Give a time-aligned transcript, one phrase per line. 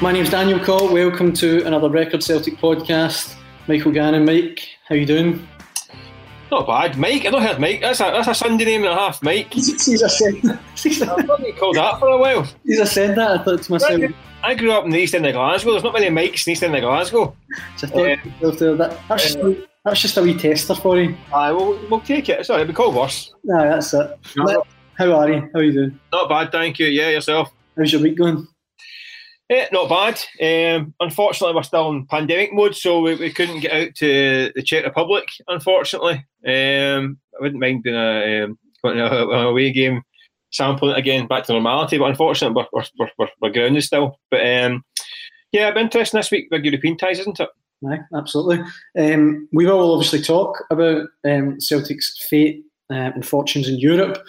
[0.00, 0.92] My name's Daniel Call.
[0.92, 3.34] Welcome to another Record Celtic podcast.
[3.68, 5.46] Michael Gannon, Mike, how you doing?
[6.50, 7.26] Not bad, Mike.
[7.26, 7.80] I don't heard Mike.
[7.82, 9.52] That's a that's a Sunday name and a half, Mike.
[9.52, 9.68] He's
[10.02, 10.34] a said.
[11.08, 12.48] I've not been called that for a while.
[12.64, 13.40] He's a said that.
[13.40, 14.02] I thought to myself.
[14.42, 15.72] I grew up in the east end of Glasgow.
[15.72, 17.36] There's not many Mikes in the east end of Glasgow.
[17.76, 20.34] So I thought to myself there, that, that's, just, uh, a- that's just a wee
[20.36, 21.14] tester for you.
[21.34, 22.46] Aye, we'll, we'll take it.
[22.46, 23.34] Sorry, it'll be called worse.
[23.44, 24.18] Nah, that's it.
[24.36, 24.64] No.
[24.96, 25.40] How are you?
[25.52, 26.00] How are you doing?
[26.10, 26.86] Not bad, thank you.
[26.86, 27.50] Yeah, yourself.
[27.76, 28.48] How's your week going?
[29.50, 30.76] Eh, not bad.
[30.76, 34.62] Um, unfortunately, we're still in pandemic mode, so we, we couldn't get out to the
[34.62, 35.26] Czech Republic.
[35.48, 40.02] Unfortunately, um, I wouldn't mind doing a um, away game,
[40.52, 41.98] sampling it again back to normality.
[41.98, 44.20] But unfortunately, we're we're, we're, we're grounded still.
[44.30, 44.84] But um,
[45.50, 47.48] yeah, it'll be interesting this week with European ties, isn't it?
[47.88, 48.60] Aye, absolutely.
[48.96, 54.22] Um, we will obviously talk about um, Celtic's fate uh, and fortunes in Europe,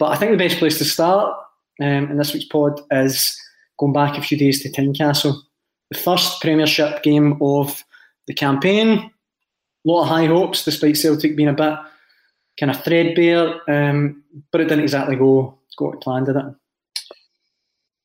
[0.00, 1.36] but I think the best place to start
[1.80, 3.40] um, in this week's pod is
[3.78, 5.40] going back a few days to Tynecastle.
[5.90, 7.82] The first Premiership game of
[8.26, 8.98] the campaign.
[8.98, 9.10] A
[9.84, 11.78] lot of high hopes, despite Celtic being a bit
[12.58, 16.44] kind of threadbare, um, but it didn't exactly go go to plan, did it?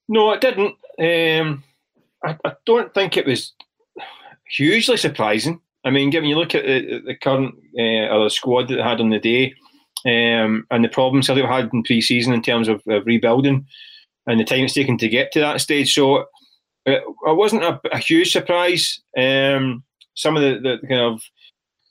[0.08, 0.76] No, it didn't.
[1.00, 1.64] Um,
[2.24, 3.54] I, I don't think it was
[4.50, 5.62] hugely surprising.
[5.86, 9.10] I mean, given you look at the, the current uh, squad that they had on
[9.10, 9.56] the day,
[10.06, 13.66] um, and the problems that they've had in pre-season in terms of, of rebuilding,
[14.28, 16.26] and the time it's taken to get to that stage, so
[16.86, 19.02] it, it wasn't a, a huge surprise.
[19.18, 19.84] Um,
[20.14, 21.22] some of the, the kind of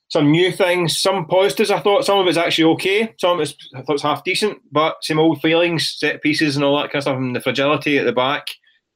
[0.08, 1.70] some new things, some positives.
[1.70, 3.14] I thought some of it's actually okay.
[3.18, 6.76] Some of it's I thought half decent, but some old feelings, set pieces, and all
[6.76, 8.46] that kind of stuff, and the fragility at the back.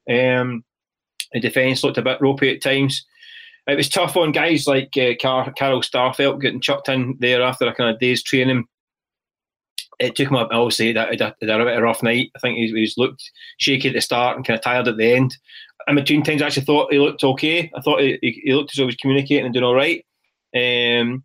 [0.09, 0.63] Um,
[1.31, 3.05] the defence looked a bit ropey at times.
[3.67, 7.65] It was tough on guys like uh, Car- Carl Starfelt getting chucked in there after
[7.65, 8.65] a kind of day's training.
[9.99, 12.31] It took him up, obviously, that had a, had a bit of a rough night.
[12.35, 13.23] I think he, he's looked
[13.57, 15.35] shaky at the start and kind of tired at the end.
[15.87, 17.71] In between times, I actually thought he looked okay.
[17.75, 20.05] I thought he, he looked as though he was communicating and doing all right.
[20.55, 21.23] Um,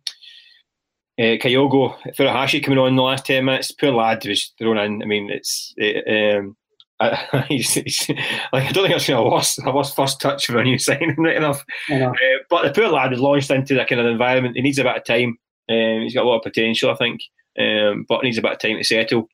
[1.19, 5.01] uh, Kyogo Furuhashi coming on in the last 10 minutes, poor lad was thrown in.
[5.03, 5.73] I mean, it's.
[5.79, 6.57] Uh, um,
[6.99, 8.09] I, he's, he's,
[8.53, 10.77] like, I don't think it's going to lost a worse first touch for a new
[10.79, 11.63] signing, right enough.
[11.91, 12.11] Uh,
[12.49, 14.55] but the poor lad is launched into that kind of environment.
[14.55, 15.37] He needs a bit of time.
[15.69, 17.21] Um, he's got a lot of potential, I think,
[17.59, 19.27] um, but needs a bit of time to settle.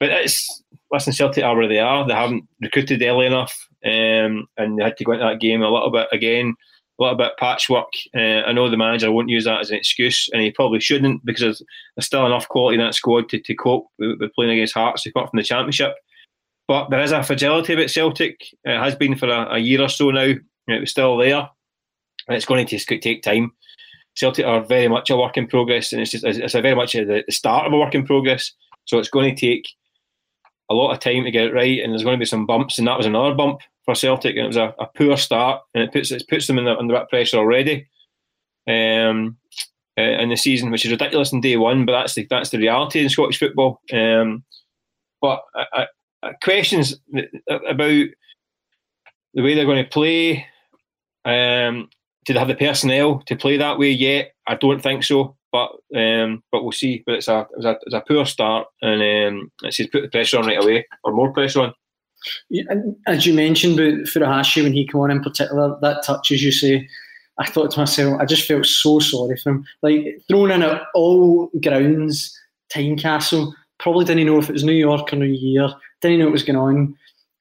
[0.00, 0.62] But it's
[0.92, 2.06] listen, Celtic are where they are.
[2.06, 5.70] They haven't recruited early enough, um, and they had to go into that game a
[5.70, 6.54] little bit again,
[6.98, 7.88] a little bit patchwork.
[8.14, 11.24] Uh, I know the manager won't use that as an excuse, and he probably shouldn't
[11.24, 11.62] because there's,
[12.00, 15.30] still enough quality in that squad to, to cope with, with playing against Hearts apart
[15.30, 15.94] from the Championship.
[16.68, 18.40] But there is a fragility about Celtic.
[18.64, 20.34] It has been for a, a year or so now.
[20.68, 21.48] It was still there,
[22.28, 23.52] and it's going to take time.
[24.14, 27.24] Celtic are very much a work in progress, and it's just it's very much the
[27.30, 28.52] start of a work in progress.
[28.84, 29.68] So it's going to take
[30.70, 32.78] a lot of time to get it right, and there's going to be some bumps,
[32.78, 35.82] and that was another bump for Celtic, and it was a, a poor start, and
[35.82, 37.86] it puts it puts them in the, under that pressure already.
[38.68, 39.38] Um,
[39.98, 42.58] uh, in the season, which is ridiculous in day one, but that's the that's the
[42.58, 43.80] reality in Scottish football.
[43.92, 44.44] Um,
[45.20, 45.86] but I,
[46.22, 46.98] I, questions
[47.48, 48.06] about
[49.34, 50.46] the way they're going to play.
[51.24, 51.90] Um,
[52.24, 54.32] do they have the personnel to play that way yet?
[54.46, 57.02] I don't think so, but um, but we'll see.
[57.04, 60.38] But it's a it's a, it's a poor start, and um, it's put the pressure
[60.38, 61.74] on right away, or more pressure on.
[63.06, 66.52] As you mentioned about Furuhashi when he came on in particular, that touch, as you
[66.52, 66.88] say,
[67.38, 69.66] I thought to myself, I just felt so sorry for him.
[69.82, 72.38] Like thrown in at all grounds,
[72.72, 75.68] Tynecastle, probably didn't know if it was New York or New Year,
[76.00, 76.96] didn't know what was going on.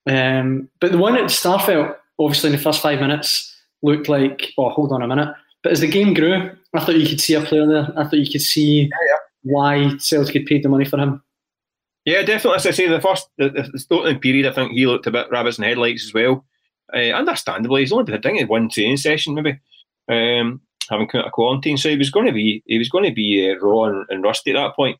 [0.07, 3.50] Um, but the one at Starfelt, obviously in the first five minutes,
[3.81, 5.33] looked like, oh, hold on a minute.
[5.63, 7.87] But as the game grew, I thought you could see a player there.
[7.97, 9.17] I thought you could see yeah, yeah.
[9.43, 11.21] why Celtic had paid the money for him.
[12.05, 12.55] Yeah, definitely.
[12.55, 15.29] As I say, the first, the, the starting period, I think he looked a bit
[15.29, 16.45] rabbits and headlights as well.
[16.93, 19.59] Uh, understandably, he's only been doing one training session, maybe,
[20.09, 21.77] um, having come out of quarantine.
[21.77, 24.23] So he was going to be, he was going to be uh, raw and, and,
[24.23, 24.97] rusty at that point.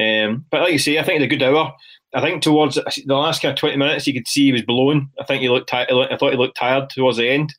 [0.00, 1.72] Um, but like you say, I think it's a good hour.
[2.14, 5.10] I think towards the last kind of twenty minutes, you could see he was blown.
[5.20, 5.68] I think he looked.
[5.68, 7.54] Ti- I thought he looked tired towards the end.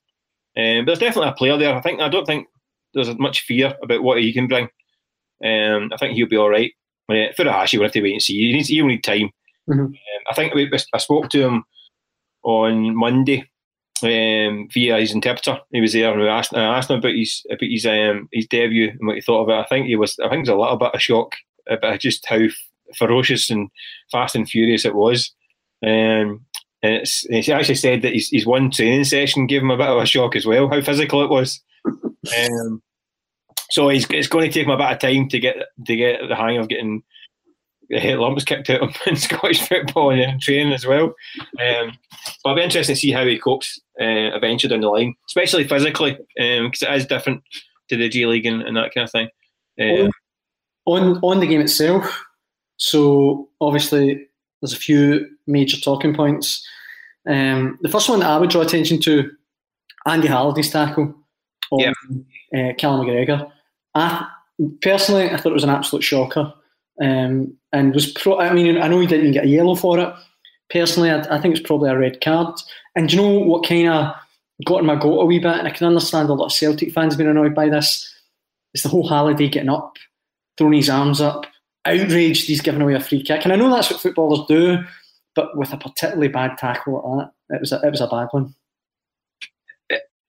[0.59, 1.75] Um, but there's definitely a player there.
[1.75, 2.47] I think I don't think
[2.93, 4.67] there's much fear about what he can bring.
[5.43, 6.71] Um, I think he'll be all right.
[7.09, 8.37] Uh, Furuhashi will have to wait and see.
[8.37, 9.29] He needs, he'll need time.
[9.69, 9.79] Mhm.
[9.79, 9.95] Um,
[10.29, 11.63] I think we, I spoke to him
[12.43, 13.49] on Monday
[14.03, 15.59] um, via his interpreter.
[15.71, 18.47] He was there, and I asked, I asked him about his about his um, his
[18.47, 19.61] debut and what he thought of it.
[19.61, 20.17] I think he was.
[20.19, 21.35] I think it was a little bit of shock
[21.69, 22.39] about just how
[22.97, 23.69] ferocious and
[24.11, 25.33] fast and furious it was.
[25.85, 26.45] Um,
[26.81, 29.87] and it's, he actually said that his, his one training session gave him a bit
[29.87, 31.61] of a shock as well, how physical it was.
[31.85, 32.81] um,
[33.71, 36.21] so he's, it's going to take him a bit of time to get to get
[36.27, 37.03] the hang of getting
[37.89, 41.13] the head lumps kicked out of him in Scottish football and training as well.
[41.59, 41.97] Um,
[42.43, 45.67] but I'll be interested to see how he copes uh, eventually down the line, especially
[45.67, 47.43] physically, because it is different
[47.89, 49.29] to the J League and, and that kind of thing.
[49.79, 50.11] Um,
[50.85, 52.23] on on the game itself.
[52.77, 54.28] So obviously,
[54.61, 56.67] there's a few major talking points.
[57.27, 59.31] Um, the first one that I would draw attention to,
[60.05, 61.13] Andy Halliday's tackle
[61.71, 61.93] on
[62.55, 63.51] uh, Callum McGregor.
[63.95, 64.27] I
[64.81, 66.53] personally, I thought it was an absolute shocker,
[67.01, 69.99] um, and was pro- I mean, I know he didn't even get a yellow for
[69.99, 70.13] it.
[70.69, 72.55] Personally, I, I think it's probably a red card.
[72.95, 74.15] And do you know what kind of
[74.65, 75.57] got in my goat a wee bit?
[75.57, 78.13] And I can understand a lot of Celtic fans being annoyed by this.
[78.73, 79.97] It's the whole Halliday getting up,
[80.57, 81.45] throwing his arms up,
[81.85, 83.43] outraged he's giving away a free kick.
[83.43, 84.77] And I know that's what footballers do,
[85.35, 88.27] but with a particularly bad tackle like that, it was a, it was a bad
[88.31, 88.53] one.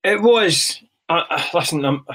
[0.03, 0.81] It was.
[1.09, 2.07] Uh, uh, listen, um,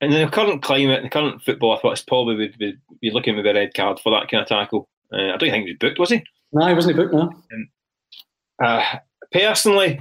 [0.00, 3.38] in the current climate, the current football, I thought it's probably would be, be looking
[3.38, 4.88] at a red card for that kind of tackle.
[5.12, 6.24] Uh, I don't think he was booked, was he?
[6.52, 7.30] No, he wasn't booked now.
[8.62, 8.98] Uh,
[9.32, 10.00] personally,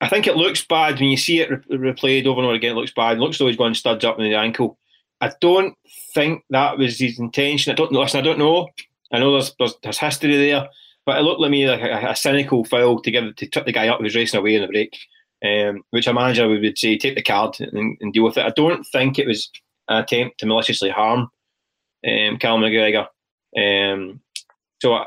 [0.00, 2.72] I think it looks bad when you see it re- replayed over and over again.
[2.72, 3.16] It looks bad.
[3.16, 4.78] It looks though he's going studs up in the ankle.
[5.20, 5.74] I don't
[6.14, 7.72] think that was his intention.
[7.72, 8.20] I don't listen.
[8.20, 8.68] I don't know.
[9.12, 10.68] I know there's there's, there's history there,
[11.04, 13.72] but it looked to me like a, a cynical foul to give to trip the
[13.72, 14.96] guy up who was racing away in the break.
[15.44, 18.46] Um, which a manager would say take the card and, and deal with it.
[18.46, 19.50] I don't think it was
[19.88, 21.28] an attempt to maliciously harm
[22.06, 23.06] um, Callum McGregor.
[23.56, 24.20] Um,
[24.80, 25.06] so I,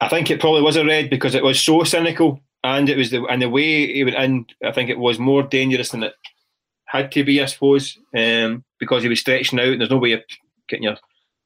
[0.00, 3.10] I think it probably was a red because it was so cynical and it was
[3.10, 4.46] the and the way he went in.
[4.64, 6.14] I think it was more dangerous than it
[6.90, 10.12] had to be, I suppose, um, because he was stretching out and there's no way
[10.12, 10.22] of
[10.68, 10.96] getting your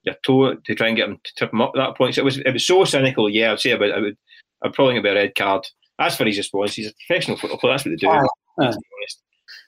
[0.04, 2.14] your toe to try and get him to trip him up at that point.
[2.14, 3.28] So it was it was so cynical.
[3.28, 4.16] Yeah, I'd say about I would
[4.62, 5.66] I'd probably give it a red card.
[5.98, 7.74] As for his response, he's a professional football player.
[7.74, 8.08] That's what they do.
[8.08, 8.78] To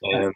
[0.01, 0.15] be.
[0.15, 0.33] Um,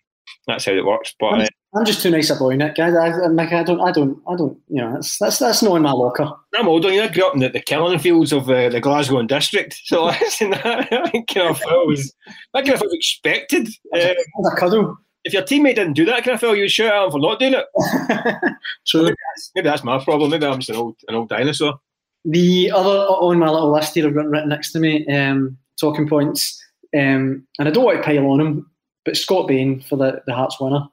[0.48, 1.14] that's how it works.
[1.20, 2.80] But uh, I'm just too nice a boy, Nick.
[2.80, 4.58] I, I, I don't, I don't, I don't.
[4.70, 6.32] You know, that's that's that's not in my locker.
[6.56, 6.92] I'm older.
[6.92, 9.30] You know, I grew up in the, the killing fields of uh, the Glasgow and
[9.30, 9.80] district.
[9.86, 12.14] So that, that kind of foul was
[12.54, 13.68] that kind of was expected.
[13.94, 14.98] Uh, As a cuddle.
[15.23, 17.39] If your teammate didn't do that kind of foul, you'd shout at him for not
[17.39, 17.65] doing it.
[18.88, 19.03] True.
[19.03, 20.31] Maybe that's, maybe that's my problem.
[20.31, 21.79] Maybe I'm just an old an old dinosaur.
[22.25, 26.63] The other on my little list here, I've written next to me, um, talking points,
[26.95, 28.69] um, and I don't want to pile on him,
[29.06, 30.88] but Scott Bain for the, the Hearts winner.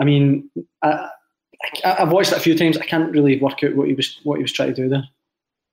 [0.00, 0.50] I mean,
[0.82, 1.08] I,
[1.84, 2.76] I, I've watched it a few times.
[2.76, 5.04] I can't really work out what he was what he was trying to do there.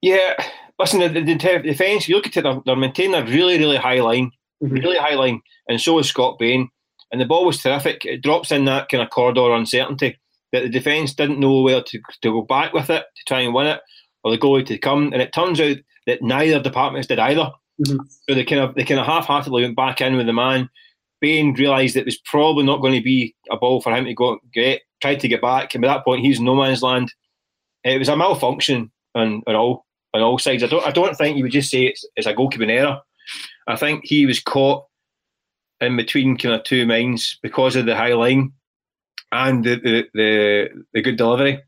[0.01, 0.33] Yeah,
[0.79, 2.03] listen, the, the, the defence.
[2.03, 4.31] If you look at it, they're, they're maintaining a really really high line,
[4.63, 4.81] Mhm.
[4.83, 6.69] really high line, and so is Scott Bain.
[7.11, 8.05] And the ball was terrific.
[8.05, 10.17] It drops in that kind of corridor uncertainty
[10.53, 13.53] that the defence didn't know where to, to go back with it to try and
[13.53, 13.81] win it,
[14.23, 15.11] or the goalie to come.
[15.13, 15.77] And it turns out
[16.07, 17.51] that neither departments did either.
[17.81, 17.99] Mhm.
[18.29, 20.69] So they kind of they kind of half-heartedly went back in with the man.
[21.19, 24.39] Bain realised it was probably not going to be a ball for him to go
[24.53, 24.81] get.
[25.01, 27.11] Tried to get back, and by that point, he's no man's land.
[27.83, 30.63] It was a malfunction on, on all on all sides.
[30.63, 32.99] I don't I don't think you would just say it's, it's a goalkeeping error.
[33.67, 34.85] I think he was caught
[35.81, 38.53] in between kind of two minds because of the high line
[39.31, 41.61] and the the the, the good delivery.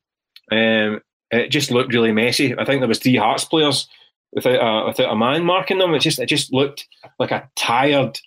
[0.52, 1.02] Um,
[1.32, 2.58] it just looked really messy.
[2.58, 3.88] I think there was three Hearts players
[4.32, 5.94] without a, without a man marking them.
[5.94, 6.88] It just it just looked
[7.20, 8.20] like a tired,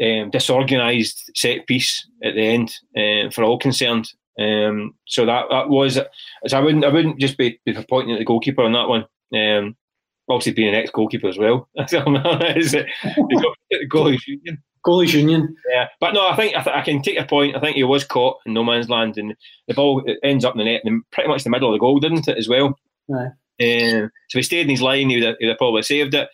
[0.00, 4.10] um, disorganised set piece at the end um, for all concerned.
[4.38, 5.98] Um, so that that was.
[6.46, 9.06] So I wouldn't I wouldn't just be, be pointing at the goalkeeper on that one.
[9.34, 9.76] Um,
[10.28, 11.68] obviously being an ex goalkeeper as well.
[13.70, 15.56] The goalies union.
[15.70, 17.56] Yeah, but no, I think I, th- I can take your point.
[17.56, 19.34] I think he was caught in no man's land, and
[19.68, 22.00] the ball ends up in the net, and pretty much the middle of the goal,
[22.00, 22.78] didn't it, as well?
[23.14, 23.30] Aye.
[23.62, 26.14] Um, so he stayed in his line, he would, have, he would have probably saved
[26.14, 26.28] it.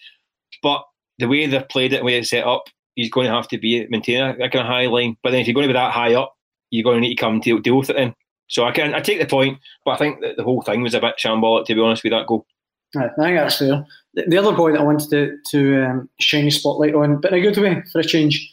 [0.62, 0.82] But
[1.18, 2.64] the way they've played it, the way it's set up,
[2.94, 5.16] he's going to have to be maintain a, a kind of high line.
[5.22, 6.34] But then if you're going to be that high up,
[6.70, 8.14] you're going to need to come to deal with it then.
[8.48, 10.94] So I can I take the point, but I think that the whole thing was
[10.94, 12.46] a bit shambolic to be honest with that goal.
[12.94, 13.86] Right, I think that's fair.
[14.14, 17.32] The, the other boy that I wanted to, to um, shine a spotlight on, but
[17.32, 18.52] in a good way for a change,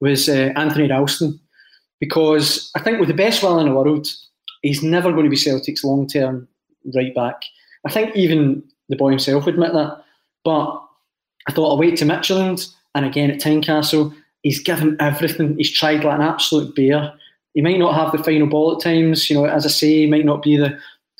[0.00, 1.40] was uh, Anthony Ralston.
[2.00, 4.06] Because I think with the best will in the world,
[4.62, 6.46] he's never going to be Celtic's long term
[6.94, 7.42] right back.
[7.86, 10.04] I think even the boy himself would admit that.
[10.44, 10.80] But
[11.48, 15.56] I thought I'll wait to Midtjylland and again at Tynecastle, he's given everything.
[15.56, 17.12] He's tried like an absolute bear.
[17.54, 20.06] He might not have the final ball at times, you know, as I say, he
[20.06, 20.78] might not be the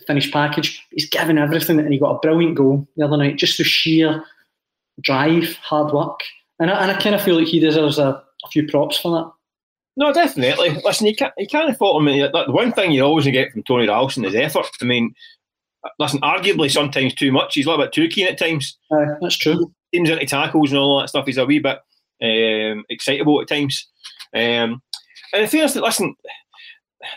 [0.09, 0.85] finished package.
[0.91, 4.25] He's given everything and he got a brilliant goal the other night, just through sheer
[5.00, 6.21] drive, hard work.
[6.59, 8.09] And I, and I kind of feel like he deserves a,
[8.45, 9.33] a few props for that.
[9.97, 10.81] No, definitely.
[10.85, 12.07] Listen, you can't you can't fault him.
[12.07, 14.67] The one thing you always get from Tony Ralston is effort.
[14.81, 15.15] I mean,
[15.99, 17.55] listen, arguably sometimes too much.
[17.55, 18.79] He's a little bit too keen at times.
[18.91, 19.73] Uh, that's true.
[19.93, 21.27] Teams into tackles and all that stuff.
[21.27, 21.79] He's a wee bit
[22.23, 23.88] um, excitable at times.
[24.35, 24.83] Um,
[25.33, 26.15] and in fairness, listen,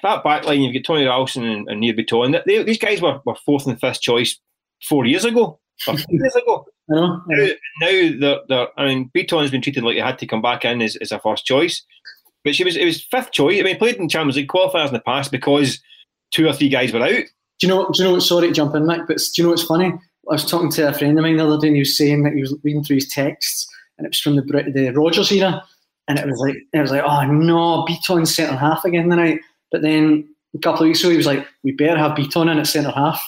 [0.04, 2.44] that back line, you've got Tony Ralston and, and Nir Bitton.
[2.46, 4.40] They, these guys were, were fourth and fifth choice
[4.88, 5.60] four years ago.
[5.88, 6.66] years ago.
[6.92, 7.22] I know.
[7.28, 7.48] Now,
[7.82, 10.66] now they're, they're, I mean, Bitton has been treated like he had to come back
[10.66, 11.84] in as, as a first choice.
[12.44, 13.60] But she was it was fifth choice.
[13.60, 15.80] I mean, played in Champions League qualifiers in the past because
[16.32, 17.10] two or three guys were out.
[17.10, 17.88] Do you know?
[17.94, 18.20] Do you know?
[18.20, 19.94] Sorry to jump in, Mick, but do you know what's funny?
[20.30, 22.24] I was talking to a friend of mine the other day, and he was saying
[22.24, 25.64] that he was reading through his texts, and it was from the the Rodgers era,
[26.08, 29.40] and it was like it was like, oh no, Bitton centre half again tonight.
[29.72, 32.60] But then a couple of weeks ago, he was like, we better have Bitton in
[32.60, 33.22] at centre half.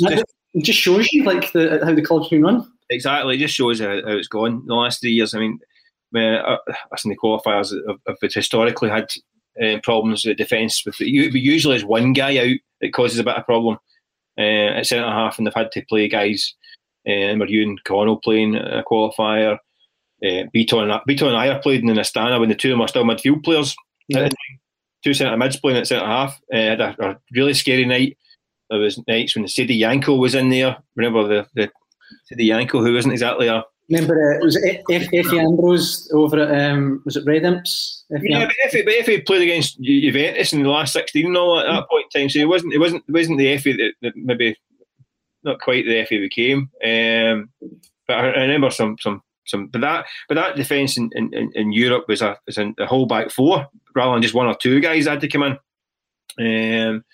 [0.00, 2.70] Just, it just shows you like the how the club's been run.
[2.90, 5.34] Exactly, it just shows how, how it's gone the last three years.
[5.34, 5.60] I mean,
[6.14, 6.56] uh,
[6.92, 9.12] us in the qualifiers have, have historically had
[9.62, 10.84] uh, problems with defence.
[10.84, 13.78] With usually as one guy out that causes a bit of problem
[14.38, 14.40] uh,
[14.78, 16.54] at centre half, and they've had to play guys.
[17.08, 19.58] Uh, you and Connell playing a qualifier.
[20.22, 20.82] Uh, Bitton
[21.28, 23.74] and I are playing in Astana when the two of them are still midfield players.
[24.08, 24.28] Yeah.
[25.02, 26.38] Two centre mids playing at centre half.
[26.52, 28.16] Uh, had a, a, really scary night.
[28.68, 30.76] There was nights when the Saidy Janko was in there.
[30.96, 31.70] Remember the the
[32.30, 37.02] Saidy Janko, who wasn't exactly a Remember, uh, it was Efe Ambrose over at um,
[37.04, 38.04] was it Red Imps?
[38.08, 41.88] yeah, but Efe, but played against Juventus in the last sixteen and all at that
[41.88, 44.56] point in time, so it wasn't it wasn't it wasn't the Efe that, that maybe
[45.42, 46.70] not quite the Efe became.
[46.84, 47.50] Um,
[48.06, 51.72] but I, I, remember some some some, but that but that defence in, in, in
[51.72, 55.06] Europe was a was a whole back four rather than just one or two guys
[55.06, 55.58] had to come in.
[56.38, 57.04] Um,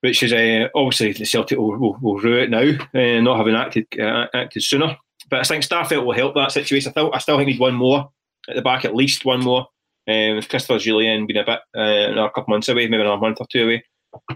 [0.00, 3.54] which is uh, obviously the Celtic will, will, will rue it now, uh, not having
[3.54, 4.96] acted uh, acted sooner.
[5.30, 6.88] But I think Starfelt will help that situation.
[6.88, 8.10] I, still, I still think need one more
[8.48, 9.68] at the back, at least one more.
[10.08, 13.38] Um, with Christopher Jullien being a bit uh, another couple months away, maybe another month
[13.40, 13.84] or two away.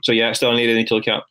[0.04, 1.24] So yeah, still an area I need to look at.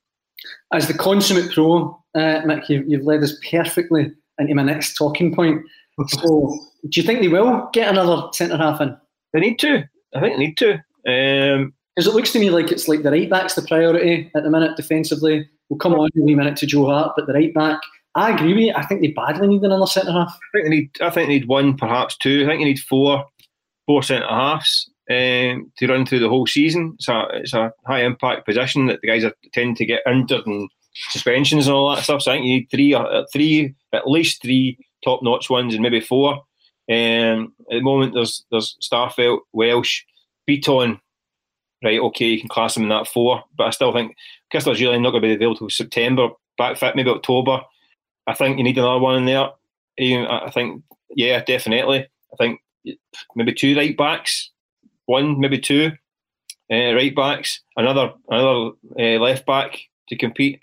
[0.74, 5.34] As the consummate pro, uh, Mick, you've, you've led us perfectly into my next talking
[5.34, 5.62] point.
[6.10, 8.98] So, do you think they will get another centre half in?
[9.32, 9.86] They need to.
[10.16, 10.74] I think they need to.
[11.08, 14.44] Um, because it looks to me like it's like the right back's the priority at
[14.44, 15.48] the minute defensively.
[15.70, 17.80] We'll come on in a wee minute to Joe Hart, but the right back
[18.16, 18.74] I agree with you.
[18.74, 20.30] I think they badly need another centre half.
[20.30, 21.02] I think they need.
[21.02, 22.44] I think they need one, perhaps two.
[22.44, 23.26] I think you need four,
[23.86, 26.94] four centre halves um, to run through the whole season.
[26.96, 30.48] It's a it's a high impact position that the guys are tend to get injured
[30.48, 30.70] and
[31.10, 32.22] suspensions and all that stuff.
[32.22, 35.84] So I think you need three, uh, three at least three top notch ones, and
[35.84, 36.42] maybe four.
[36.90, 40.04] Um, at the moment, there's there's Starfelt, Welsh,
[40.50, 41.00] Bitton.
[41.84, 44.16] Right, okay, you can class them in that four, but I still think
[44.50, 46.30] Christopher Jullien not going to be available till September.
[46.58, 47.62] Back fit maybe October.
[48.28, 49.50] I think you need another one in there.
[50.00, 50.84] I think,
[51.16, 52.08] yeah, definitely.
[52.34, 52.62] I think
[53.36, 54.52] maybe two right backs,
[55.06, 55.92] one maybe two
[56.72, 60.60] uh, right backs, another another uh, left back to compete.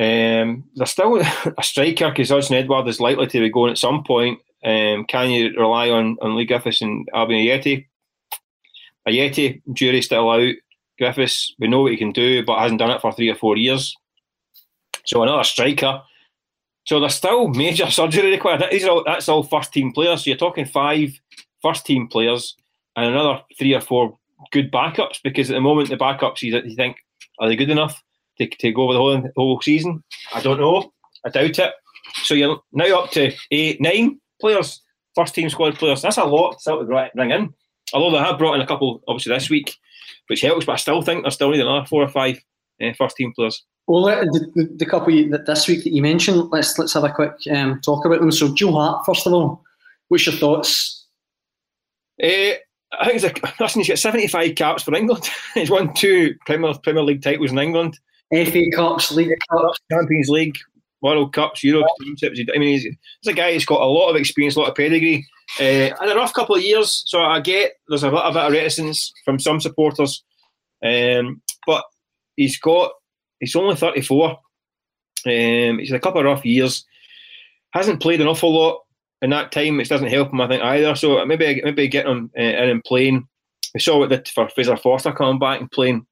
[0.00, 1.20] Um, there's still
[1.58, 4.40] a striker because Odsonne Edouard is likely to be going at some point.
[4.64, 7.86] Um, can you rely on, on Leigh Griffiths and Albian Ajeti?
[9.08, 10.54] Ajeti, jury still out.
[10.98, 13.56] Griffiths, we know what he can do, but hasn't done it for three or four
[13.56, 13.96] years.
[15.06, 16.02] So another striker.
[16.84, 18.64] So there's still major surgery required.
[18.70, 20.24] These are all, that's all first team players.
[20.24, 21.18] So you're talking five
[21.62, 22.54] first team players
[22.96, 24.18] and another three or four
[24.52, 26.96] good backups because at the moment the backups you, you think
[27.38, 28.02] are they good enough
[28.38, 30.02] to, to go over the whole, whole season?
[30.34, 30.92] I don't know.
[31.24, 31.72] I doubt it.
[32.24, 34.80] So you're now up to eight, nine players,
[35.14, 36.02] first team squad players.
[36.02, 37.54] That's a lot to bring in.
[37.92, 39.76] Although they have brought in a couple, obviously this week,
[40.28, 42.38] which helps, but I still think they're still need another four or five
[42.80, 43.64] uh, first team players.
[43.86, 47.12] Well, the, the, the couple that this week that you mentioned, let's let's have a
[47.12, 48.30] quick um, talk about them.
[48.30, 49.64] So, Joe Hart, first of all,
[50.08, 51.06] what's your thoughts?
[52.22, 52.54] Uh,
[52.92, 55.28] I think it's a, listen, he's got 75 caps for England.
[55.54, 57.98] he's won two Premier, Premier League titles in England.
[58.32, 60.56] FA Cups, League Cups, Champions League,
[61.02, 62.50] World Cups, Euro Championships.
[62.54, 64.74] I mean, he's, he's a guy who's got a lot of experience, a lot of
[64.74, 65.26] pedigree.
[65.58, 69.12] Uh, and a rough couple of years, so I get there's a, bit of reticence
[69.24, 70.22] from some supporters.
[70.84, 71.84] Um, but
[72.36, 72.92] he's got
[73.40, 74.30] He's only 34.
[74.30, 76.84] Um, he's had a couple of rough years.
[77.72, 78.82] Hasn't played an awful lot
[79.22, 80.94] in that time, which doesn't help him, I think, either.
[80.94, 83.26] So maybe maybe getting him uh, in and playing.
[83.74, 86.06] We saw what did for Fraser Forster coming back and playing.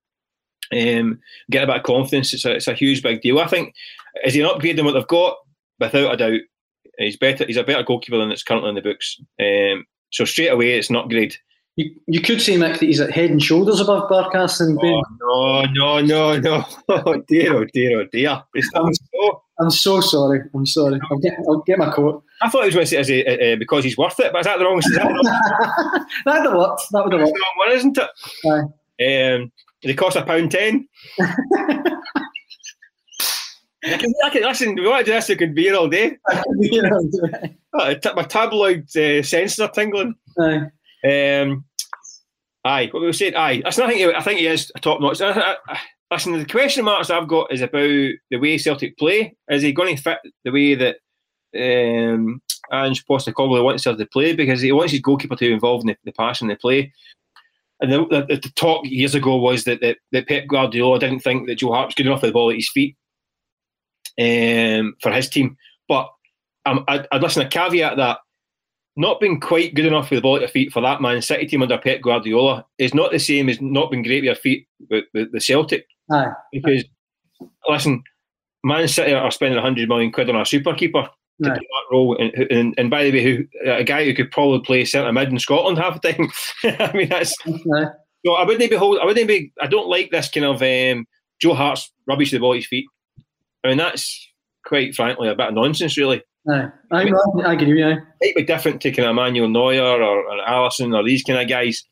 [0.73, 2.33] Um, get a bit of confidence.
[2.35, 3.39] It's a, it's a huge big deal.
[3.39, 3.75] I think
[4.25, 5.37] is he an upgrade than what they've got?
[5.81, 6.41] Without a doubt,
[6.99, 7.45] he's better.
[7.47, 9.21] He's a better goalkeeper than it's currently in the books.
[9.41, 11.37] Um, So straight away, it's an upgrade.
[11.77, 15.01] You, you could say, Mick, that he's at head and shoulders above Barkas and Bain.
[15.23, 16.65] Oh, no, no, no, no.
[17.07, 18.43] Oh, dear, oh, dear, oh, dear.
[18.75, 20.41] I'm so, I'm so sorry.
[20.53, 20.99] I'm sorry.
[21.09, 22.25] I'll get, I'll get my coat.
[22.43, 24.41] I thought he was going to say as a, uh, because he's worth it, but
[24.41, 24.79] is that the wrong?
[24.79, 26.83] Is that, that would have worked.
[26.91, 27.35] That would have worked.
[27.35, 28.11] the wrong one, isn't it?
[29.01, 29.35] Aye.
[29.37, 30.89] Um, they cost a pound ten.
[33.85, 35.89] I can, I can, listen, we want to do this, it could be here all
[35.89, 36.19] day.
[37.75, 40.15] Oh, t- my tabloid uh, senses are tingling.
[40.41, 40.67] aye.
[41.05, 41.65] Um,
[42.65, 43.63] aye, what we were saying, aye.
[43.65, 45.21] Listen, I think he, I think he is a top notch.
[46.11, 49.37] Listen, the question marks I've got is about the way Celtic play.
[49.49, 50.97] Is he going to fit the way that
[51.55, 52.41] um,
[52.73, 54.35] Ange Postecoglou wants us to play?
[54.35, 56.93] Because he wants his goalkeeper to be involved in the, the pass and the play.
[57.81, 61.47] And the, the, the talk years ago was that, that, that Pep Guardiola didn't think
[61.47, 62.97] that Joe Hart was good enough with the ball at his feet
[64.19, 65.57] um, for his team.
[65.89, 66.09] But
[66.67, 68.19] um, I'd, I'd listen a caveat that
[68.97, 71.47] not being quite good enough with the ball at your feet for that Man City
[71.47, 74.67] team under Pep Guardiola is not the same as not being great with your feet
[74.91, 75.87] with, with the Celtic.
[76.11, 76.33] Aye.
[76.53, 76.85] Because,
[77.69, 78.03] listen,
[78.65, 81.09] Man City are spending 100 million quid on a super keeper
[81.43, 81.59] to Right.
[81.61, 82.17] do that role.
[82.19, 85.29] And, and, and by the way, who, a guy who could probably play centre mid
[85.31, 86.31] in Scotland half the time.
[86.81, 87.85] I mean, that's Aye.
[88.27, 91.07] so I wouldn't be hold, I wouldn't be I don't like this kind of um,
[91.41, 92.87] Joe Hart's rubbish the ball at his feet.
[93.65, 94.27] I mean that's
[94.65, 96.23] quite frankly a bit of nonsense really.
[96.45, 97.13] No, I agree
[97.75, 97.87] with you.
[97.87, 97.97] aye.
[98.23, 101.49] Might be different to kind of Emmanuel Neuer or, or Alisson or these kind of
[101.49, 101.83] guys.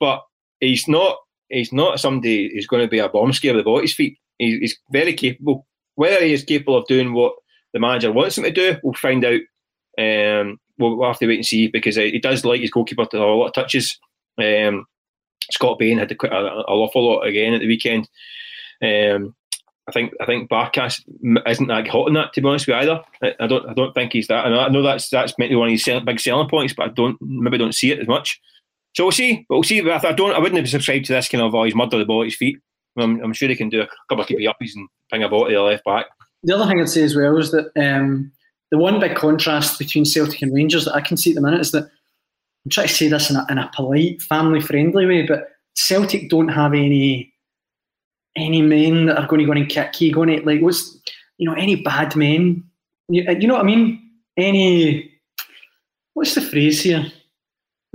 [0.00, 0.22] But
[0.60, 3.78] he's not he's not somebody who's going to be a bomb scare with the ball
[3.78, 4.16] at his feet.
[4.38, 5.66] He's, he's very capable.
[5.96, 7.34] Whether he is capable of doing what
[7.72, 9.40] the manager wants him to do, we'll find out.
[9.98, 13.16] Um, we'll, we'll have to wait and see because he does like his goalkeeper to
[13.18, 13.98] have a lot of touches.
[14.38, 14.86] Um,
[15.50, 18.08] Scott Bain had to quit a, a awful lot again at the weekend.
[18.82, 19.34] Um,
[19.88, 21.02] I think I think Barkas
[21.46, 23.02] isn't that hot on that to be honest with you either.
[23.40, 24.46] I, don't I don't think he's that.
[24.46, 27.20] And I know that's that's meant one of his big selling points, but I don't
[27.20, 28.40] maybe don't see it as much.
[28.94, 29.44] So we'll see.
[29.48, 29.80] But we'll see.
[29.80, 30.34] I, I don't.
[30.34, 32.36] I wouldn't have subscribed to this kind of oh he's murdered the ball at his
[32.36, 32.58] feet.
[32.96, 35.46] I'm, I'm sure he can do a couple of keepy uppies and ping a ball
[35.46, 36.06] to the left back.
[36.42, 38.32] The other thing I'd say as well is that um,
[38.70, 41.60] the one big contrast between Celtic and Rangers that I can see at the minute
[41.60, 45.48] is that I'm trying to say this in a, in a polite, family-friendly way, but
[45.74, 47.32] Celtic don't have any
[48.34, 50.98] any men that are going to go in and kick you, going to like what's
[51.38, 52.64] you know any bad men.
[53.08, 54.10] You, you know what I mean?
[54.36, 55.12] Any
[56.14, 57.04] what's the phrase here?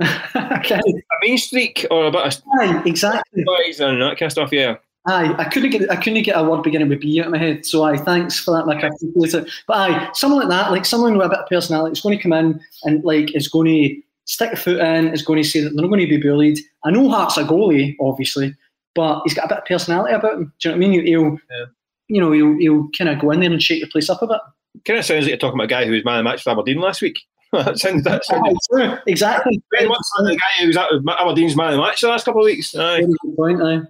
[0.00, 0.80] A
[1.22, 3.42] main streak or a bit of exactly.
[3.42, 4.52] and that kind of stuff.
[4.52, 4.76] Yeah.
[5.08, 7.38] Aye, I couldn't get I couldn't get a word beginning with B out of my
[7.38, 7.64] head.
[7.64, 8.84] So aye, thanks for that, Mick.
[8.84, 9.46] I.
[9.66, 12.22] But aye, someone like that, like someone with a bit of personality, is going to
[12.22, 15.60] come in and like is going to stick a foot in, is going to say
[15.60, 16.58] that they're not going to be bullied.
[16.84, 18.54] I know Hart's a goalie, obviously,
[18.94, 20.52] but he's got a bit of personality about him.
[20.60, 21.06] Do you know what I mean?
[21.06, 21.64] He'll, Yeah.
[22.08, 24.26] you know, he'll, he'll kind of go in there and shake the place up a
[24.26, 24.40] bit.
[24.86, 26.42] Kind of sounds like you're talking about a guy who was man of the match
[26.42, 27.18] for Aberdeen last week.
[27.52, 29.62] that sounds that sounds true, exactly.
[29.74, 32.26] very much like the guy who was at Aberdeen's man of the match the last
[32.26, 32.74] couple of weeks.
[32.76, 33.04] Aye.
[33.36, 33.62] Point.
[33.62, 33.80] Aye.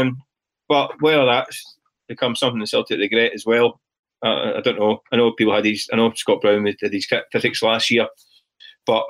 [0.00, 0.20] Um,
[0.68, 1.76] but whether that's
[2.08, 3.80] become something the Celtic regret as well,
[4.24, 5.02] uh, I don't know.
[5.12, 5.88] I know people had these.
[5.92, 8.06] I know Scott Brown had these critics last year,
[8.86, 9.04] but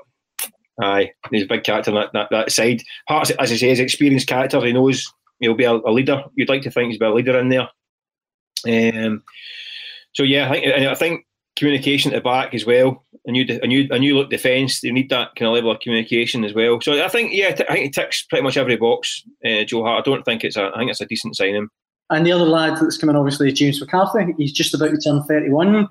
[0.83, 2.83] aye, he's a big character on that, that, that side.
[3.09, 4.61] Hearts, as I say, is experienced character.
[4.61, 5.07] He knows
[5.41, 6.25] he'll be a, a leader.
[6.37, 7.69] You'd like to think he's be a leader in there.
[8.67, 9.23] Um,
[10.15, 13.05] so yeah, I think, and I think communication at the back as well.
[13.27, 14.81] A new, a new, a new look defence.
[14.81, 16.81] They need that kind of level of communication as well.
[16.81, 19.23] So I think, yeah, t- I think it ticks pretty much every box.
[19.45, 20.07] Uh, Joe Hart.
[20.07, 20.71] I don't think it's a.
[20.75, 21.69] I think it's a decent signing.
[22.11, 24.35] And the other lad that's coming, obviously, is James McCarthy.
[24.37, 25.89] He's just about to turn 31.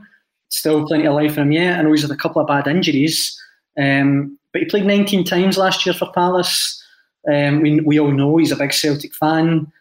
[0.49, 1.80] Still plenty of life in him yet.
[1.80, 3.39] I know he's had a couple of bad injuries.
[3.80, 6.82] Um, but he played 19 times last year for Palace.
[7.28, 9.71] Um, we, we all know he's a big Celtic fan.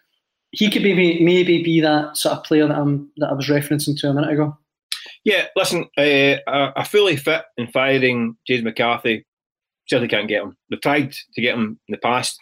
[0.52, 3.98] He could maybe maybe be that sort of player that, I'm, that I was referencing
[4.00, 4.56] to a minute ago.
[5.24, 6.02] Yeah, listen, uh,
[6.46, 9.24] a, a fully fit and firing James McCarthy
[9.86, 10.56] certainly can't get him.
[10.68, 12.40] They've tried to get him in the past,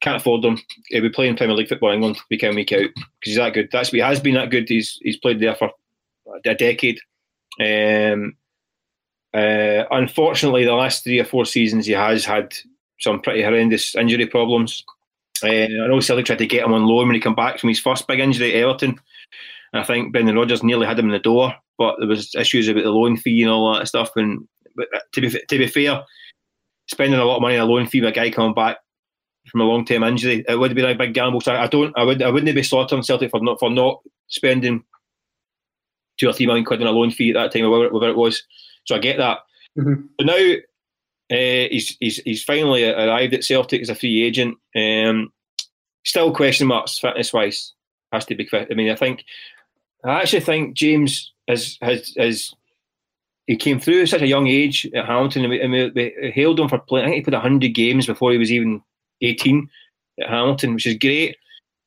[0.00, 0.58] can't afford them.
[0.88, 3.54] He'll be playing Premier League football in England week in, week out because he's that
[3.54, 3.68] good.
[3.72, 4.68] That's he has been that good.
[4.68, 5.70] He's he's played there for
[6.46, 7.00] a decade.
[7.60, 8.36] Um,
[9.34, 12.54] uh, unfortunately, the last three or four seasons he has had
[12.98, 14.84] some pretty horrendous injury problems.
[15.42, 17.68] Uh, I know Celtic tried to get him on loan when he came back from
[17.68, 19.00] his first big injury at Everton.
[19.72, 22.84] I think Brendan Rodgers nearly had him in the door, but there was issues about
[22.84, 24.10] the loan fee and all that stuff.
[24.14, 26.02] And but uh, to be to be fair,
[26.90, 28.76] spending a lot of money on a loan fee with a guy coming back
[29.50, 31.40] from a long term injury, it would be been a big gamble.
[31.40, 34.84] So I don't, I would, I wouldn't be slaughtering Celtic for not for not spending
[36.18, 38.12] two or three million quid on a loan fee at that time, or whatever, whatever
[38.12, 38.42] it was.
[38.84, 39.38] So I get that.
[39.78, 40.06] Mhm.
[40.18, 44.58] But now uh, he's, he's he's finally arrived at Celtic as a free agent.
[44.76, 45.32] Um,
[46.04, 47.72] still question marks fitness wise.
[48.12, 48.46] Has to be.
[48.52, 49.24] I mean, I think
[50.04, 52.54] I actually think James has has has
[53.46, 56.30] he came through at such a young age at Hamilton, and we, and we, we
[56.30, 57.06] hailed him for playing.
[57.06, 58.82] I think he played hundred games before he was even
[59.20, 59.68] eighteen
[60.20, 61.36] at Hamilton, which is great.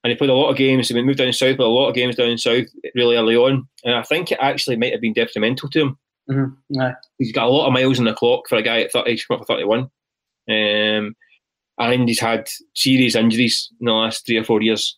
[0.04, 0.90] And he played a lot of games.
[0.90, 3.68] He moved down south, played a lot of games down south really early on.
[3.86, 5.98] And I think it actually might have been detrimental to him.
[6.30, 6.54] Mm-hmm.
[6.70, 6.94] Yeah.
[7.20, 9.26] He's got a lot of miles on the clock for a guy at 30, he's
[9.26, 9.90] come up for 31.
[10.50, 11.16] Um,
[11.78, 14.98] and he's had serious injuries in the last three or four years.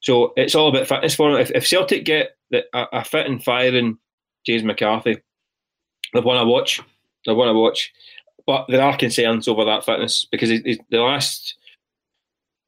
[0.00, 1.40] So it's all about fitness for him.
[1.40, 3.98] If, if Celtic get the, a, a fit and firing
[4.46, 5.18] James McCarthy,
[6.12, 6.80] The one I watch.
[7.26, 7.92] the one I watch.
[8.46, 11.56] But there are concerns over that fitness because it, it, the last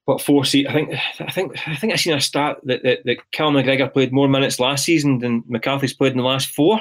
[0.07, 0.69] what four seat?
[0.69, 3.93] I think I think I think I seen a stat that, that that Cal McGregor
[3.93, 6.81] played more minutes last season than McCarthy's played in the last four.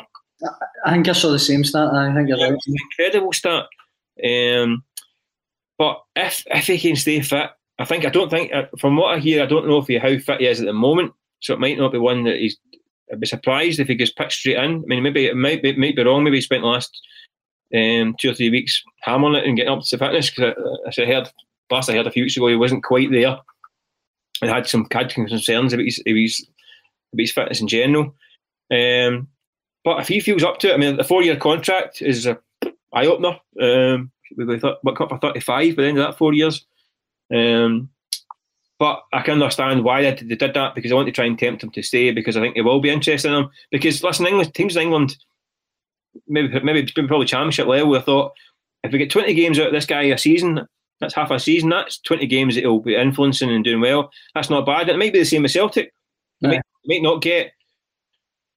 [0.86, 1.90] I think I saw the same stat.
[1.94, 2.60] I think you're yeah, right.
[2.68, 3.66] Incredible stat.
[4.24, 4.84] Um,
[5.78, 9.16] but if if he can stay fit, I think I don't think uh, from what
[9.16, 11.14] I hear, I don't know if he how fit he is at the moment.
[11.42, 12.58] So it might not be one that he's.
[13.12, 14.84] I'd be surprised if he gets picked straight in.
[14.84, 16.24] I mean, maybe it might be, it might be wrong.
[16.24, 17.00] Maybe he spent the last
[17.74, 20.54] um, two or three weeks hammering it and getting up to fitness because
[20.98, 21.30] I, I heard
[21.72, 23.38] last I heard a few weeks ago he wasn't quite there
[24.42, 26.48] and had some had concerns about his, about his,
[27.14, 28.16] about his fitness in general.
[28.72, 29.28] Um,
[29.84, 32.40] but if he feels up to it, I mean, the four year contract is a
[32.94, 33.38] eye opener.
[33.62, 36.66] Um, we thought what up for thirty five by the end of that four years.
[37.34, 37.90] Um,
[38.86, 41.40] but I can understand why they, they did that because I want to try and
[41.40, 43.50] tempt him to stay because I think they will be interested in him.
[43.72, 45.18] Because listen, England teams in England,
[46.28, 47.96] maybe maybe it's been probably championship level.
[47.96, 48.34] I thought
[48.84, 50.68] if we get twenty games out of this guy a season,
[51.00, 51.70] that's half a season.
[51.70, 54.12] That's twenty games that he'll be influencing and doing well.
[54.36, 54.88] That's not bad.
[54.88, 55.92] It might be the same as Celtic.
[56.42, 56.50] Yeah.
[56.50, 57.54] Might, might not get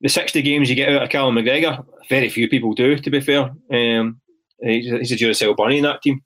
[0.02, 1.86] the sixty games you get out of Callum McGregor.
[2.10, 3.50] Very few people do, to be fair.
[3.72, 4.20] Um,
[4.60, 6.22] he's, a, he's a Duracell bunny in that team.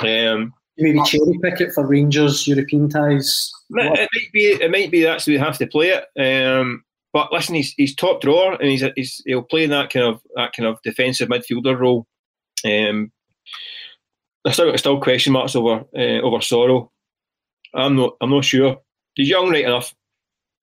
[0.00, 3.52] Um, Maybe cherry pick it for Rangers European ties.
[3.70, 4.46] It might be.
[4.46, 6.04] It might be that's we have to play it.
[6.20, 6.82] Um,
[7.12, 10.20] but listen, he's he's top drawer and he's, he's he'll play in that kind of
[10.34, 12.06] that kind of defensive midfielder role.
[12.64, 13.12] Um,
[14.42, 16.90] there's still, still question marks over uh, over Soro.
[17.72, 18.80] I'm not I'm not sure.
[19.14, 19.94] He's young right enough.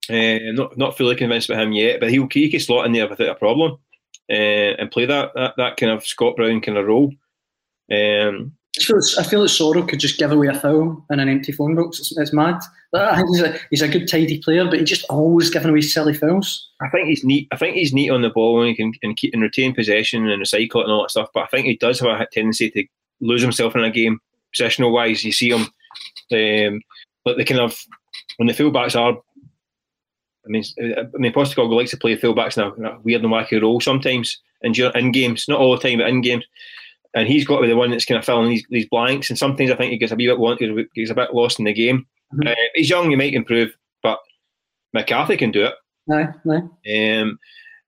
[0.09, 3.07] Uh, not not fully convinced about him yet, but he'll he can slot in there
[3.07, 3.77] without a problem
[4.29, 7.13] uh, and play that, that that kind of Scott Brown kind of role.
[7.89, 11.27] Um, I feel, I feel like Soro could just give away a foul in an
[11.27, 11.99] empty phone box.
[11.99, 12.61] It's, it's mad.
[12.93, 15.81] I think he's a, he's a good tidy player, but he's just always giving away
[15.81, 16.69] silly fouls.
[16.81, 17.47] I think he's neat.
[17.51, 20.27] I think he's neat on the ball and he can and keep and retain possession
[20.27, 21.29] and recycle it and all that stuff.
[21.33, 22.85] But I think he does have a tendency to
[23.19, 24.19] lose himself in a game,
[24.55, 25.23] positional wise.
[25.23, 25.67] You see him,
[26.31, 26.81] um,
[27.25, 27.77] but they kind of
[28.37, 29.17] when the fullbacks are.
[30.43, 33.31] I mean, I mean, Postecoglou likes to play fullbacks in a, in a weird and
[33.31, 36.45] wacky role sometimes in, in games, not all the time, but in games.
[37.13, 39.29] And he's got to be the one that's kind of filling these, these blanks.
[39.29, 41.73] And sometimes I think he gets a bit wanted, he's a bit lost in the
[41.73, 42.05] game.
[42.33, 42.47] Mm-hmm.
[42.47, 44.19] Uh, he's young, he might improve, but
[44.93, 45.73] McCarthy can do it.
[46.07, 46.55] No, no.
[46.55, 47.37] Um,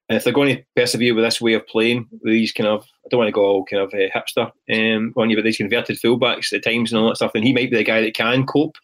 [0.09, 2.83] and if they're going to persevere with this way of playing, with these kind of,
[2.83, 5.57] I don't want to go all kind of uh, hipster um, on you, but these
[5.57, 8.15] converted fullbacks at times and all that stuff, then he might be the guy that
[8.15, 8.75] can cope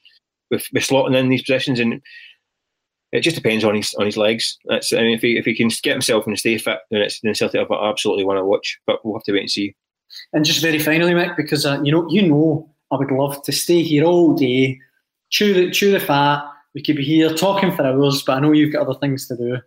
[0.50, 1.80] with, with slotting in these positions.
[1.82, 2.02] And
[3.12, 4.58] it just depends on his on his legs.
[4.66, 7.20] That's I mean, if he if he can get himself and stay fit, then it's
[7.22, 8.80] then Celtic have absolutely want to watch.
[8.86, 9.76] But we'll have to wait and see.
[10.34, 13.52] And just very finally, Mick, because uh, you know you know I would love to
[13.52, 14.80] stay here all day,
[15.30, 16.44] chew the chew the fat.
[16.76, 19.36] We could be here talking for hours, but I know you've got other things to
[19.36, 19.58] do.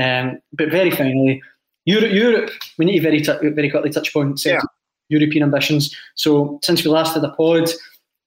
[0.00, 1.42] Um, but very finally,
[1.84, 4.60] Europe, Europe, we need to very, t- very quickly touch upon yeah.
[5.08, 5.94] European ambitions.
[6.14, 7.70] So since we last had a pod,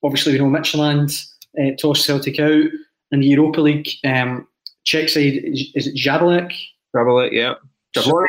[0.02, 1.26] obviously we know Midtjylland
[1.60, 2.64] uh, tossed Celtic out
[3.10, 3.88] in the Europa League.
[4.04, 4.46] Um,
[4.84, 6.52] Czech side, is, is it Jablonec?
[6.94, 7.54] Jablonec, yeah.
[7.94, 8.26] Jablonec.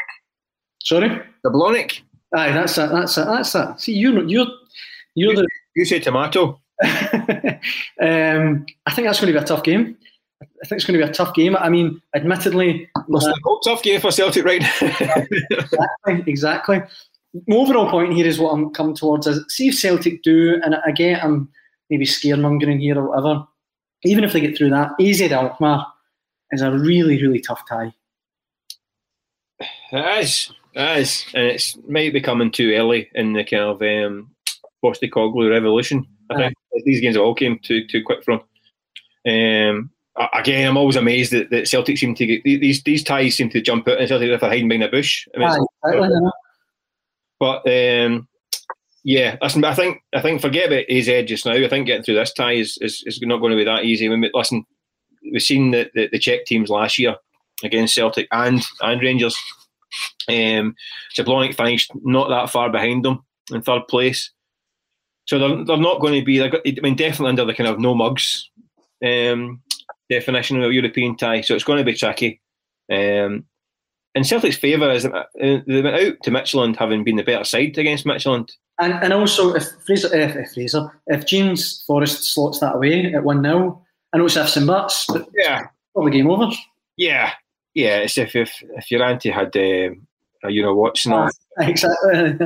[0.83, 1.21] Sorry?
[1.45, 2.01] Jablonec.
[2.35, 2.91] Aye, that's that.
[2.91, 3.25] That's that.
[3.25, 3.81] That's that.
[3.81, 4.47] See, you're you're
[5.15, 5.47] you're you, the.
[5.75, 6.59] You say tomato.
[6.83, 9.97] um, I think that's going to be a tough game.
[10.41, 11.57] I think it's going to be a tough game.
[11.57, 13.01] I mean, admittedly, uh,
[13.65, 16.81] tough game for Celtic right exactly, exactly.
[17.47, 20.75] My overall point here is what I'm coming towards is see if Celtic do, and
[20.85, 21.49] again, I'm
[21.89, 23.45] maybe scaremongering here or whatever.
[24.03, 25.85] Even if they get through that, AZ Alkmaar
[26.51, 27.93] is a really, really tough tie.
[29.91, 33.81] It is, it is, and it's might be coming too early in the kind of
[33.81, 34.31] um,
[34.83, 36.05] Postecoglou revolution.
[36.29, 36.53] I think
[36.85, 38.41] these games all came too too quick from.
[39.27, 39.91] Um,
[40.33, 43.61] again, I'm always amazed that, that Celtic seem to get these these ties seem to
[43.61, 45.27] jump out and Celtic if they're hiding behind a bush.
[45.35, 46.31] I mean.
[47.39, 48.27] But um,
[49.03, 51.53] yeah, listen, I think I think forget about AZ just now.
[51.53, 54.07] I think getting through this tie is, is, is not going to be that easy.
[54.07, 54.65] I mean, listen,
[55.31, 57.15] we've seen the, the, the Czech teams last year
[57.63, 59.37] against Celtic and and Rangers.
[60.27, 60.75] Um,
[61.17, 64.31] Jablonec finished not that far behind them in third place.
[65.25, 66.41] So they're, they're not going to be.
[66.41, 66.49] I
[66.81, 68.49] mean, definitely under the kind of no mugs
[69.05, 69.61] um,
[70.09, 71.41] definition of a European tie.
[71.41, 72.41] So it's going to be tricky.
[72.91, 73.45] Um,
[74.15, 77.77] in Celtic's favour is uh, they went out to Midtjylland having been the better side
[77.77, 78.49] against Midtjylland.
[78.79, 83.23] And, and also, if Fraser, if, if Fraser, if James Forrest slots that away at
[83.23, 86.49] 1 0, I know it's ifs and buts, but yeah, probably game over.
[86.97, 87.33] Yeah,
[87.73, 87.97] yeah.
[87.97, 90.07] It's if if, if your auntie had, um,
[90.47, 92.39] you know, what's not exactly.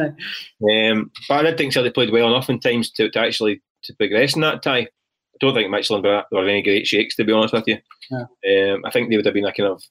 [0.71, 3.93] um, but I did think Celtic played well enough in times to, to actually to
[3.95, 4.79] progress in that tie.
[4.79, 7.77] I don't think Midtjylland were, were any great shakes, to be honest with you.
[8.11, 8.73] Yeah.
[8.73, 9.83] Um, I think they would have been a kind of.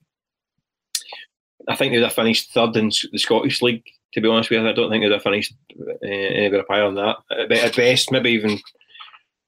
[1.68, 3.84] I think they would have finished third in the Scottish League.
[4.14, 6.84] To be honest with you, I don't think they would have finished uh, anywhere higher
[6.84, 7.16] than that.
[7.30, 8.58] At best, maybe even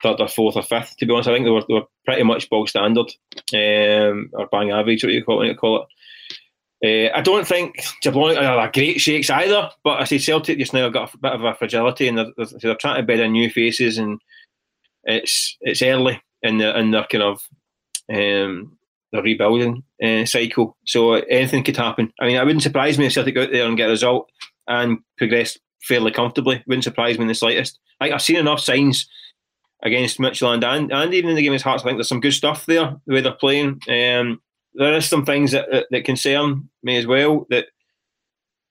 [0.04, 0.96] third or fourth or fifth.
[0.98, 3.10] To be honest, I think they were, they were pretty much bog standard
[3.54, 5.56] um, or bang average, what you call it.
[5.56, 5.88] Call it.
[6.84, 10.82] Uh, I don't think Jablonec are great shakes either, but I see Celtic just now
[10.82, 13.32] have got a bit of a fragility and they're, they're, they're, trying to bed in
[13.32, 14.20] new faces and
[15.04, 17.40] it's it's early in the in their kind of
[18.12, 18.76] um,
[19.12, 20.76] the rebuilding uh, cycle.
[20.84, 22.12] So anything could happen.
[22.20, 24.30] I mean, it wouldn't surprise me if Celtic go out there and get a result
[24.68, 26.62] and progress fairly comfortably.
[26.66, 27.78] Wouldn't surprise me in the slightest.
[28.00, 29.08] Like I've seen enough signs
[29.84, 31.82] against Midtjylland and, and even in the game against Hearts.
[31.82, 33.80] I think there's some good stuff there the way they're playing.
[33.88, 34.40] Um,
[34.74, 37.46] there is some things that, that, that concern me as well.
[37.50, 37.66] That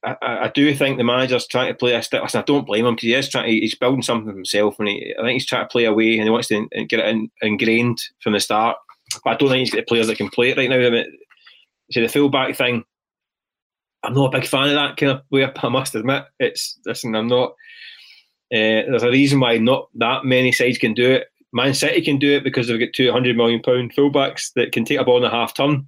[0.04, 2.04] I, I, do think the manager's trying to play a.
[2.12, 3.45] I don't blame him because he is trying.
[3.45, 6.23] To, he's building something himself, and he, I think he's trying to play away and
[6.23, 8.78] he wants to get it in, ingrained from the start.
[9.23, 10.78] But I don't think he's got the players that can play it right now.
[10.78, 11.06] I mean,
[11.91, 12.84] see the fullback thing.
[14.04, 15.49] I'm not a big fan of that kind of way.
[15.56, 17.15] I must admit, it's listen.
[17.15, 17.54] I'm not.
[18.51, 21.27] Uh, there's a reason why not that many sides can do it.
[21.53, 24.86] Man City can do it because they've got two hundred million pound fullbacks that can
[24.86, 25.88] take a ball in a half turn.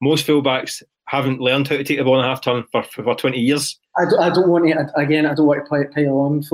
[0.00, 3.02] Most fullbacks haven't learned how to take the ball in a half turn for, for,
[3.02, 3.76] for twenty years.
[3.98, 5.26] I don't, I don't want to again.
[5.26, 6.44] I don't want to play pile on,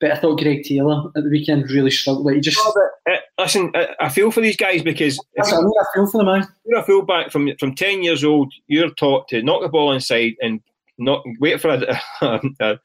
[0.00, 2.24] but I thought Greg Taylor at the weekend really struggled.
[2.24, 3.72] Like he just uh, listen.
[3.74, 6.26] I, I, feel for these guys because that's I, mean, I feel for them.
[6.26, 6.46] Man.
[6.64, 8.52] You're a fullback from from ten years old.
[8.68, 10.60] You're taught to knock the ball inside and
[10.98, 12.00] not wait for a,
[12.60, 12.78] a,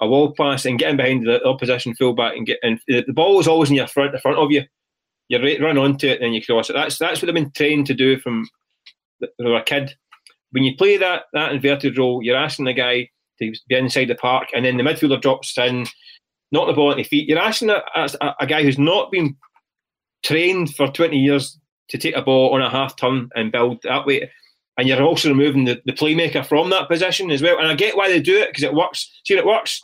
[0.00, 3.48] a wall pass and getting behind the opposition fullback and get and the ball is
[3.48, 4.64] always in your front, the front of you.
[5.28, 6.74] You run onto it and then you cross it.
[6.74, 8.48] That's that's what they've been trained to do from
[9.20, 9.94] they a kid.
[10.52, 14.14] When you play that that inverted role, you're asking the guy to be inside the
[14.14, 15.86] park, and then the midfielder drops in,
[16.52, 17.28] knock the ball at the feet.
[17.28, 19.36] You're asking a, a, a guy who's not been
[20.24, 24.06] trained for 20 years to take a ball on a half turn and build that
[24.06, 24.30] way
[24.76, 27.58] and you're also removing the, the playmaker from that position as well.
[27.58, 29.10] And I get why they do it because it works.
[29.24, 29.80] See, it works.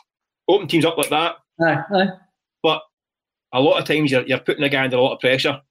[0.47, 1.35] Open teams up like that.
[1.61, 2.07] Aye, aye.
[2.61, 2.81] But
[3.53, 5.61] a lot of times you're, you're putting a guy under a lot of pressure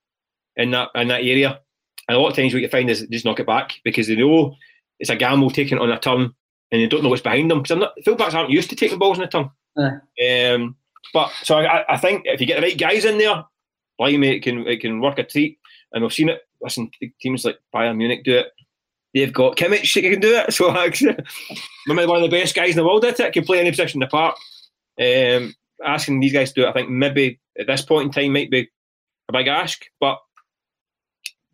[0.56, 1.60] in that in that area.
[2.08, 4.16] And a lot of times what you find is just knock it back because they
[4.16, 4.54] know
[4.98, 6.32] it's a gamble taking on a turn
[6.70, 8.98] and they don't know what's behind them because I'm not, fullbacks aren't used to taking
[8.98, 9.50] balls on a turn.
[9.76, 10.76] Um,
[11.12, 13.44] but so I, I, think if you get the right guys in there,
[13.98, 15.58] blimey, it can it can work a treat.
[15.92, 16.40] And we've seen it.
[16.60, 18.52] Listen, teams like Bayern Munich do it
[19.14, 20.52] they've got Kimmich that can do it.
[20.52, 21.16] So actually,
[21.86, 24.02] maybe one of the best guys in the world at it, can play any position
[24.02, 24.36] in the park.
[25.00, 28.32] Um, asking these guys to do it, I think maybe at this point in time
[28.32, 28.68] might be
[29.28, 30.18] a big ask, but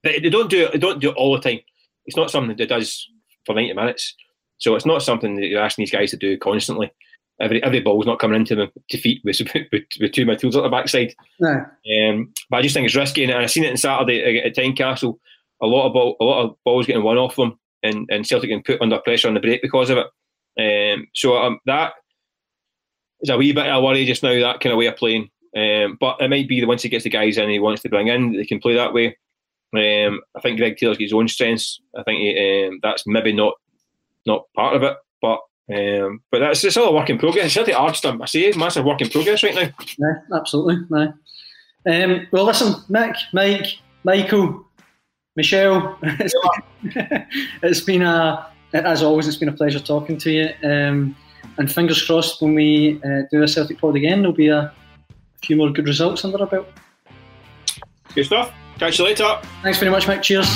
[0.03, 0.73] they don't do it.
[0.73, 1.61] They don't do it all the time.
[2.07, 3.09] It's not something that does
[3.45, 4.15] for ninety minutes.
[4.59, 6.91] So it's not something that you're asking these guys to do constantly.
[7.41, 9.41] Every every ball's not coming into them to feet with,
[9.73, 11.15] with, with two midfielders at the backside.
[11.41, 11.51] No.
[11.51, 15.19] Um, but I just think it's risky, and I've seen it on Saturday at Tynecastle
[15.61, 18.49] a lot of ball, a lot of balls getting one off them, and, and Celtic
[18.49, 20.07] getting put under pressure on the break because of it.
[20.59, 21.93] Um, so um, that
[23.21, 24.39] is a wee bit of a worry just now.
[24.39, 27.05] That kind of way of playing, um, but it might be that once he gets
[27.05, 29.17] the guys in, he wants to bring in, they can play that way.
[29.75, 31.81] Um, I think Greg Taylor's got his own strengths.
[31.97, 33.55] I think he, um, that's maybe not
[34.27, 37.53] not part of it, but um, but that's it's all a work in progress.
[37.53, 39.69] Celtic are just I say massive work in progress right now.
[39.99, 40.79] Yeah, absolutely.
[40.89, 41.13] No.
[41.87, 43.67] Um, well, listen, Mick, Mike,
[44.05, 44.67] Michael,
[45.37, 46.35] Michelle, it's,
[47.81, 50.51] been, it's a, as always, it's been a pleasure talking to you.
[51.59, 54.73] And fingers crossed when we uh, do a Celtic pod again, there'll be a, a
[55.43, 56.69] few more good results under our belt.
[58.15, 58.53] Good stuff.
[58.79, 59.41] Catch you later.
[59.63, 60.23] Thanks very much, Mike.
[60.23, 60.49] Cheers.